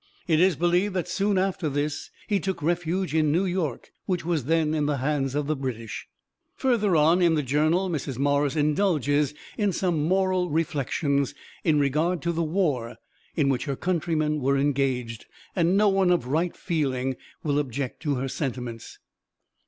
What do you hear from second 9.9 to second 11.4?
moral reflections